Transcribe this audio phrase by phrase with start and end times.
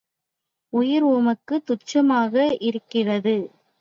[0.73, 2.35] உயிர் உமக்குத் துச்சமாக
[2.61, 3.35] இருக்கிறது.